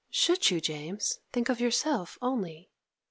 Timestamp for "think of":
1.31-1.59